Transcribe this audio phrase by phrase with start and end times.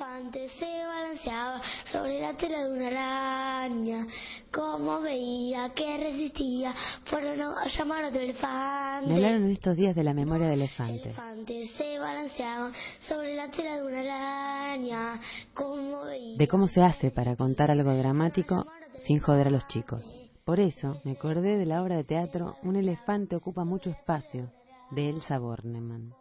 [0.00, 1.60] elefante se balanceaba
[1.92, 4.06] sobre la tela de una araña.
[4.52, 6.74] Como veía que resistía,
[7.04, 9.08] fueron a llamar a otro elefante.
[9.08, 11.02] Me hablaron en estos días de la memoria del elefante.
[11.02, 15.20] Elefante se balanceaba sobre la tela de una araña.
[15.52, 18.66] Como veía De cómo se hace para contar algo dramático
[19.06, 20.14] sin joder a los chicos.
[20.44, 24.50] Por eso me acordé de la obra de teatro Un elefante ocupa mucho espacio
[24.90, 26.14] de Elsa Bornemann.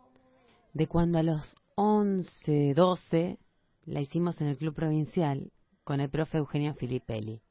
[0.74, 3.38] De cuando a los 11, 12
[3.90, 5.52] la hicimos en el Club Provincial
[5.84, 7.42] con el profe Eugenio Filippelli.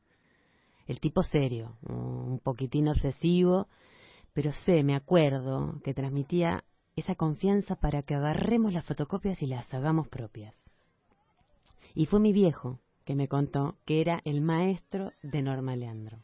[0.87, 3.67] El tipo serio, un poquitín obsesivo,
[4.33, 9.73] pero sé, me acuerdo, que transmitía esa confianza para que agarremos las fotocopias y las
[9.75, 10.55] hagamos propias.
[11.95, 16.19] Y fue mi viejo que me contó que era el maestro de Norma Leandro.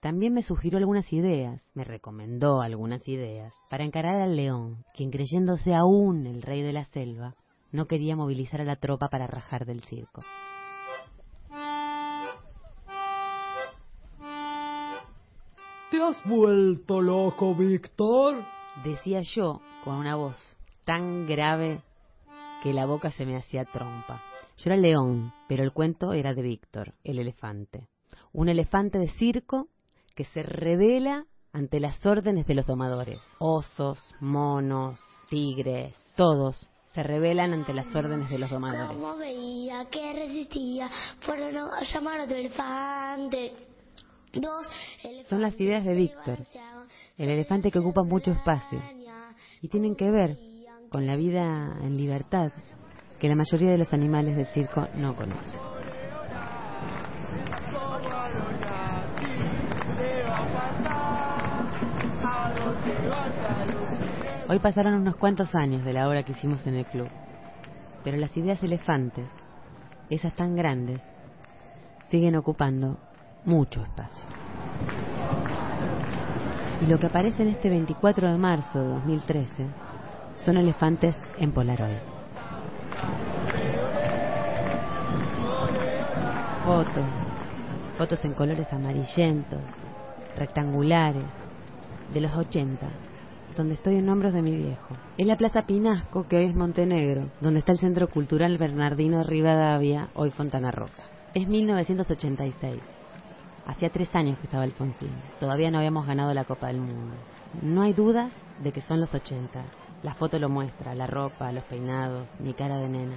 [0.00, 5.74] También me sugirió algunas ideas, me recomendó algunas ideas, para encarar al león, quien creyéndose
[5.74, 7.34] aún el rey de la selva,
[7.72, 10.22] no quería movilizar a la tropa para rajar del circo.
[15.90, 18.36] ¿Te has vuelto loco, Víctor?
[18.84, 20.36] Decía yo con una voz
[20.84, 21.80] tan grave
[22.62, 24.20] que la boca se me hacía trompa.
[24.58, 27.88] Yo era león, pero el cuento era de Víctor, el elefante.
[28.32, 29.68] Un elefante de circo
[30.14, 33.20] que se revela ante las órdenes de los domadores.
[33.38, 38.88] Osos, monos, tigres, todos se rebelan ante las órdenes de los domadores.
[38.88, 40.88] Como veía que resistía,
[41.20, 43.52] fueron a llamar a otro elefante.
[44.32, 44.66] Dos
[45.28, 46.38] Son las ideas de Víctor,
[47.16, 48.82] el elefante que ocupa mucho espacio,
[49.62, 50.38] y tienen que ver
[50.90, 52.52] con la vida en libertad
[53.18, 55.60] que la mayoría de los animales del circo no conocen.
[64.50, 67.08] Hoy pasaron unos cuantos años de la obra que hicimos en el club,
[68.02, 69.26] pero las ideas elefantes,
[70.08, 71.02] esas tan grandes,
[72.08, 72.96] siguen ocupando
[73.44, 74.26] mucho espacio.
[76.80, 79.66] Y lo que aparece en este 24 de marzo de 2013
[80.36, 81.98] son elefantes en Polaroid.
[86.64, 87.06] Fotos,
[87.98, 89.60] fotos en colores amarillentos,
[90.38, 91.24] rectangulares,
[92.14, 92.86] de los 80,
[93.58, 94.96] donde estoy en hombros de mi viejo.
[95.18, 100.10] Es la Plaza Pinasco, que hoy es Montenegro, donde está el Centro Cultural Bernardino Rivadavia,
[100.14, 101.02] hoy Fontana Rosa.
[101.34, 102.80] Es 1986.
[103.66, 105.10] Hacía tres años que estaba Alfonsín.
[105.40, 107.16] Todavía no habíamos ganado la Copa del Mundo.
[107.60, 108.32] No hay dudas
[108.62, 109.60] de que son los 80.
[110.04, 113.16] La foto lo muestra, la ropa, los peinados, mi cara de nena.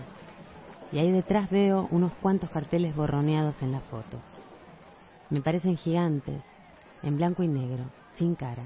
[0.91, 4.19] Y ahí detrás veo unos cuantos carteles borroneados en la foto.
[5.29, 6.41] Me parecen gigantes,
[7.03, 7.85] en blanco y negro,
[8.17, 8.63] sin cara.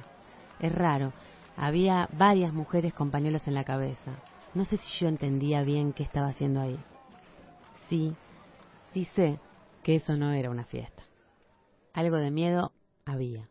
[0.60, 1.12] Es raro,
[1.58, 4.12] había varias mujeres con pañuelos en la cabeza.
[4.54, 6.80] No sé si yo entendía bien qué estaba haciendo ahí.
[7.90, 8.16] Sí,
[8.94, 9.40] sí sé
[9.84, 11.04] que eso no era una fiesta.
[11.94, 12.72] Algo de miedo
[13.06, 13.48] había.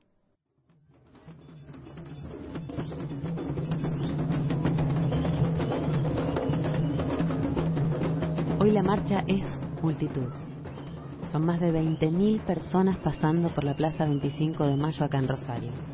[8.59, 9.45] Hoy la marcha es
[9.83, 10.31] multitud.
[11.31, 15.94] Son más de 20.000 personas pasando por la Plaza 25 de Mayo acá en Rosario.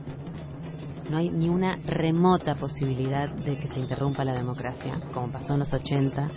[1.11, 5.59] No hay ni una remota posibilidad de que se interrumpa la democracia, como pasó en
[5.59, 6.31] los 80,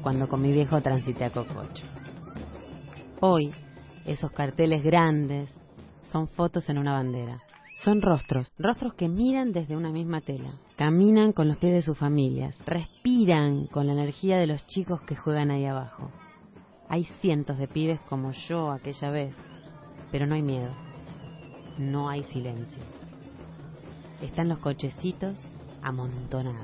[0.00, 1.84] cuando con mi viejo transité a Cococho.
[3.20, 3.52] Hoy,
[4.06, 5.50] esos carteles grandes
[6.10, 7.42] son fotos en una bandera.
[7.84, 11.98] Son rostros, rostros que miran desde una misma tela, caminan con los pies de sus
[11.98, 16.10] familias, respiran con la energía de los chicos que juegan ahí abajo.
[16.88, 19.36] Hay cientos de pibes como yo aquella vez,
[20.10, 20.72] pero no hay miedo,
[21.76, 22.97] no hay silencio.
[24.20, 25.36] Están los cochecitos
[25.82, 26.58] amontonados.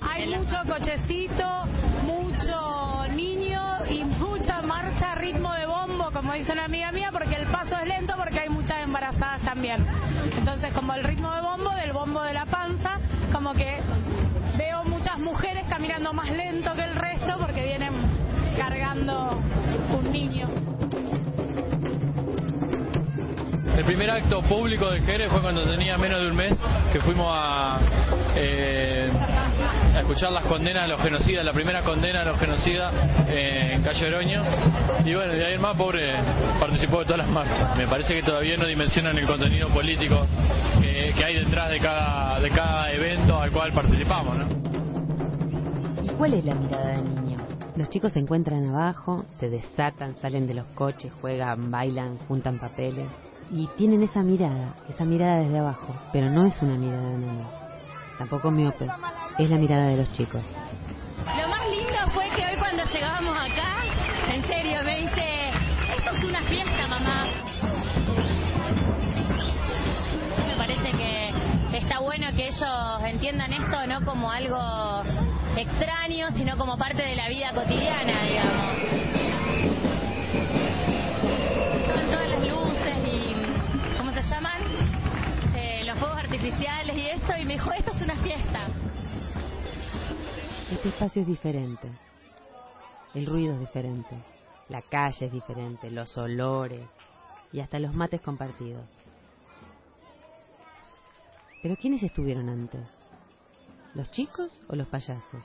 [0.00, 1.64] Hay mucho cochecito,
[2.04, 7.46] mucho niño y mucha marcha ritmo de bombo, como dice una amiga mía, porque el
[7.46, 9.86] paso es lento porque hay muchas embarazadas también.
[10.36, 12.98] Entonces, como el ritmo de bombo, del bombo de la panza,
[13.32, 13.80] como que
[14.56, 17.94] veo muchas mujeres caminando más lento que el resto porque vienen
[18.56, 19.40] cargando
[19.96, 20.48] un niño.
[23.88, 26.52] Primer acto público de Jerez fue cuando tenía menos de un mes,
[26.92, 27.80] que fuimos a,
[28.34, 29.10] eh,
[29.94, 32.92] a escuchar las condenas a los genocidas, la primera condena a los genocidas
[33.28, 34.42] eh, en Calle Oroño.
[35.06, 36.14] Y bueno, de ahí en más, pobre,
[36.60, 37.78] participó de todas las marchas.
[37.78, 40.26] Me parece que todavía no dimensionan el contenido político
[40.82, 44.36] que, que hay detrás de cada, de cada evento al cual participamos.
[44.36, 44.48] ¿no?
[46.04, 47.38] ¿Y cuál es la mirada del niño?
[47.74, 53.06] Los chicos se encuentran abajo, se desatan, salen de los coches, juegan, bailan, juntan papeles
[53.50, 57.50] y tienen esa mirada, esa mirada desde abajo, pero no es una mirada de nada,
[58.18, 58.86] tampoco miope,
[59.38, 60.42] es la mirada de los chicos.
[61.24, 63.18] Lo más lindo fue que hoy cuando llegaba
[64.48, 65.50] serio, me dice,
[65.96, 67.26] esto es una fiesta, mamá.
[70.46, 75.02] Me parece que está bueno que ellos entiendan esto no como algo
[75.56, 79.27] extraño, sino como parte de la vida cotidiana, digamos.
[86.60, 88.68] Y esto, y me dijo, esto es una fiesta.
[90.72, 91.88] Este espacio es diferente.
[93.14, 94.16] El ruido es diferente.
[94.68, 95.90] La calle es diferente.
[95.90, 96.86] Los olores.
[97.52, 98.84] Y hasta los mates compartidos.
[101.62, 102.82] Pero ¿quiénes estuvieron antes?
[103.94, 105.44] ¿Los chicos o los payasos?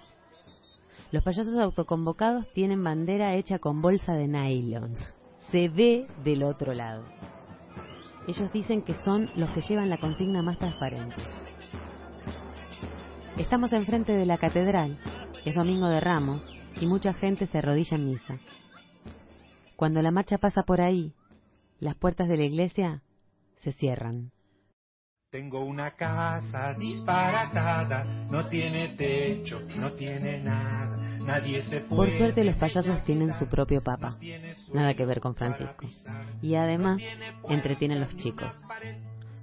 [1.12, 4.96] Los payasos autoconvocados tienen bandera hecha con bolsa de nylon.
[5.52, 7.04] Se ve del otro lado.
[8.28, 11.16] Ellos dicen que son los que llevan la consigna más transparente.
[13.38, 14.98] Estamos enfrente de la catedral,
[15.44, 16.50] es domingo de Ramos
[16.80, 18.38] y mucha gente se arrodilla en misa.
[19.76, 21.14] Cuando la marcha pasa por ahí,
[21.80, 23.02] las puertas de la iglesia
[23.58, 24.32] se cierran.
[25.30, 31.03] Tengo una casa disparatada, no tiene techo, no tiene nada.
[31.90, 34.18] Por suerte los payasos tienen su propio papa,
[34.74, 35.88] nada que ver con Francisco.
[36.42, 37.02] Y además
[37.50, 38.52] entretienen a los chicos.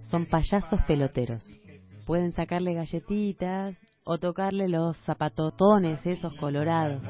[0.02, 1.44] Son payasos peloteros.
[2.04, 7.02] Pueden sacarle galletitas o tocarle los zapatotones esos colorados.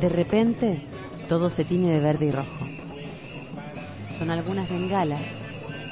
[0.00, 0.82] De repente,
[1.28, 2.66] todo se tiñe de verde y rojo.
[4.18, 5.20] Son algunas bengalas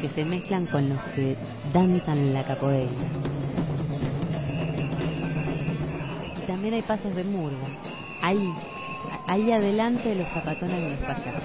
[0.00, 1.36] que se mezclan con los que
[1.72, 3.37] danzan la capoeira.
[6.68, 7.66] También hay pasos de murga.
[8.20, 8.52] Ahí,
[9.26, 11.42] ahí adelante los zapatones de los payasos.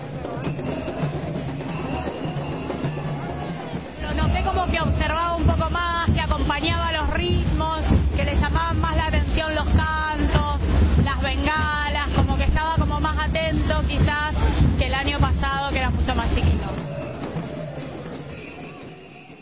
[4.02, 7.80] Lo noté como que observaba un poco más, que acompañaba los ritmos,
[8.18, 13.30] que le llamaban más la atención los cantos, las bengalas, como que estaba como más
[13.30, 14.36] atento quizás
[14.78, 16.70] que el año pasado que era mucho más chiquito.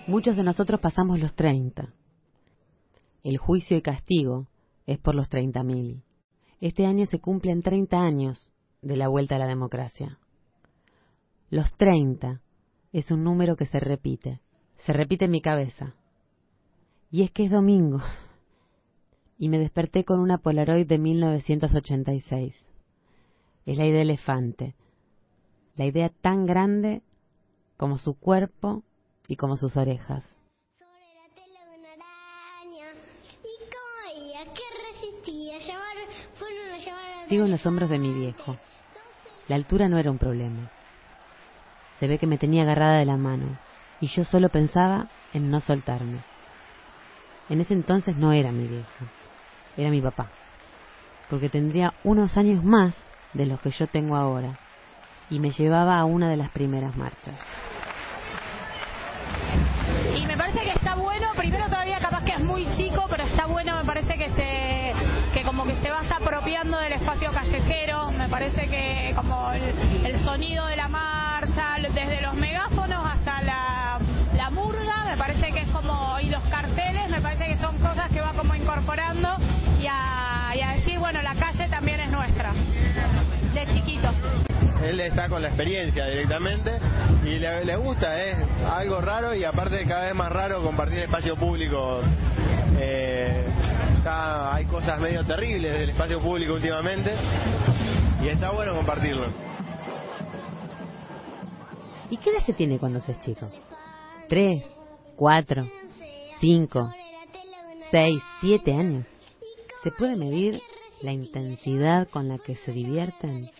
[0.06, 1.92] Muchos de nosotros pasamos los 30.
[3.24, 4.51] El juicio y castigo
[4.86, 6.02] es por los 30.000.
[6.60, 8.52] Este año se cumplen 30 años
[8.82, 10.20] de la vuelta a la democracia.
[11.50, 12.42] Los 30
[12.92, 14.42] es un número que se repite,
[14.86, 15.96] se repite en mi cabeza.
[17.10, 18.00] Y es que es domingo.
[19.38, 22.56] Y me desperté con una Polaroid de 1986.
[23.66, 24.76] Es la idea elefante.
[25.76, 27.02] La idea tan grande
[27.76, 28.84] como su cuerpo
[29.28, 30.24] y como sus orejas.
[37.32, 38.58] Sigo en los hombros de mi viejo.
[39.48, 40.70] La altura no era un problema.
[41.98, 43.58] Se ve que me tenía agarrada de la mano
[44.02, 46.18] y yo solo pensaba en no soltarme.
[47.48, 49.06] En ese entonces no era mi viejo,
[49.78, 50.28] era mi papá,
[51.30, 52.94] porque tendría unos años más
[53.32, 54.60] de los que yo tengo ahora
[55.30, 57.40] y me llevaba a una de las primeras marchas.
[60.18, 63.46] Y me parece que está bueno, primero todavía capaz que es muy chico, pero está
[63.46, 64.61] bueno, me parece que se
[65.62, 70.76] como que se vaya apropiando del espacio callejero, me parece que como el, sonido de
[70.76, 74.00] la marcha, desde los megáfonos hasta la,
[74.36, 78.10] la murga, me parece que es como, y los carteles, me parece que son cosas
[78.10, 79.36] que va como incorporando
[79.80, 82.54] y a, decir, bueno, la calle también es nuestra,
[83.54, 84.10] de chiquito.
[84.84, 86.72] Él está con la experiencia directamente
[87.24, 88.36] y le, gusta, es
[88.68, 92.02] algo raro y aparte cada vez más raro compartir espacio público.
[92.80, 93.46] Eh,
[94.82, 97.12] cosas medio terribles del espacio público últimamente
[98.24, 99.28] y está bueno compartirlo.
[102.10, 103.48] ¿Y qué edad se tiene cuando se es chico?
[104.28, 104.64] ¿Tres?
[105.16, 105.68] ¿Cuatro?
[106.40, 106.92] ¿Cinco?
[107.92, 108.24] ¿Seis?
[108.40, 109.06] ¿Siete años?
[109.84, 110.60] ¿Se puede medir
[111.04, 113.52] la intensidad con la que se divierten?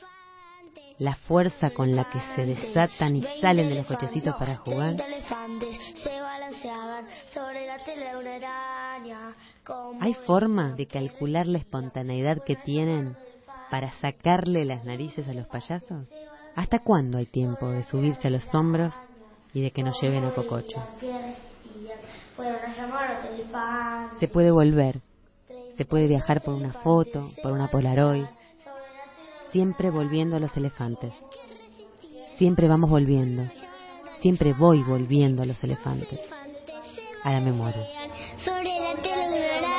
[0.98, 4.96] ¿La fuerza con la que se desatan y salen de los cochecitos para jugar?
[9.72, 13.16] La ¿Hay forma de calcular la espontaneidad que tienen
[13.70, 16.10] para sacarle las narices a los payasos?
[16.56, 18.94] ¿Hasta cuándo hay tiempo de subirse a los hombros
[19.54, 20.80] y de que nos lleven a Cococho?
[20.80, 20.88] a
[23.54, 24.12] a.
[24.20, 25.00] Se puede volver,
[25.78, 28.26] se puede viajar por una foto, por una Polaroid,
[29.52, 31.14] siempre volviendo a los elefantes.
[32.38, 33.44] Siempre vamos volviendo,
[34.20, 36.20] siempre voy volviendo a los elefantes.
[37.24, 38.01] Ahora me muero.
[38.44, 39.71] それだてのグら